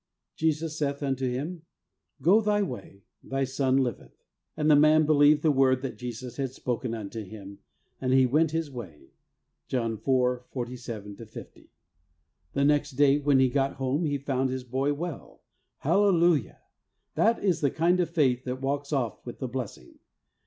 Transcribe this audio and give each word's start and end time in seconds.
Jesus 0.35 0.79
saith 0.79 1.03
unto 1.03 1.29
him. 1.29 1.61
Go 2.23 2.41
thy 2.41 2.63
way; 2.63 3.03
thy 3.21 3.43
son 3.43 3.77
liveth. 3.77 4.25
And 4.57 4.67
the 4.67 4.75
man 4.75 5.05
believed 5.05 5.43
the 5.43 5.51
word 5.51 5.83
that 5.83 5.95
Jesus 5.95 6.37
had 6.37 6.49
spoken 6.53 6.95
unto 6.95 7.23
him, 7.23 7.59
and 8.01 8.11
he 8.11 8.25
went 8.25 8.49
his 8.49 8.71
w'ay' 8.71 9.11
(John 9.67 9.93
iv. 10.03 10.45
47 10.49 11.17
50). 11.17 11.69
The 12.53 12.65
next 12.65 12.93
day 12.93 13.19
when 13.19 13.37
he 13.37 13.47
got 13.49 13.73
home 13.75 14.05
he 14.05 14.17
found 14.17 14.49
his 14.49 14.63
boy 14.63 14.91
well. 14.95 15.43
Hallelujah! 15.77 16.61
That 17.13 17.43
is 17.43 17.61
the 17.61 17.69
kind 17.69 17.99
of 17.99 18.09
faith 18.09 18.43
that 18.45 18.59
walks 18.59 18.91
off 18.91 19.23
with 19.23 19.37
the 19.37 19.47
blessing. 19.47 19.99